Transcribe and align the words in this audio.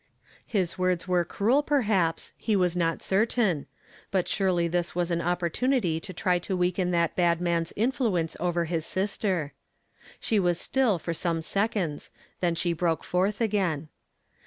His 0.47 0.79
words 0.79 1.07
were 1.07 1.23
cruel 1.23 1.61
perhaps, 1.61 2.33
he 2.35 2.55
was 2.55 2.75
not 2.75 3.03
cei 3.03 3.23
tam; 3.27 3.67
but 4.09 4.27
surely 4.27 4.67
this 4.67 4.95
was 4.95 5.11
an 5.11 5.21
opportunity 5.21 5.99
to 5.99 6.11
tiy 6.11 6.41
to 6.41 6.57
weaken 6.57 6.89
that 6.89 7.15
bad 7.15 7.39
man's 7.39 7.71
influ.ence 7.77 8.35
over 8.39 8.65
his 8.65 8.91
"HE 8.91 8.99
HATH 8.99 9.09
SWAU/JWKD 9.09 9.13
UP 9.13 9.13
DKATH." 9.13 9.19
327 9.21 9.51
fliBter. 9.51 9.51
She 10.19 10.39
was 10.39 10.59
.still 10.59 10.97
iuv 10.99 11.15
some 11.15 11.41
seconds; 11.43 12.11
then 12.39 12.55
slie 12.55 12.75
broke 12.75 13.03
forth 13.03 13.41
again. 13.41 13.89